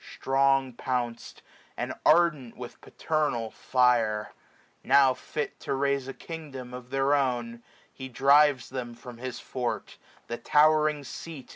[0.15, 1.43] Strong pounc'd,
[1.77, 4.33] and ardent with paternal fire;
[4.83, 7.61] Now fit to raise a kingdom of thdr own,
[7.93, 11.49] He drives them from his fort, the towering seat.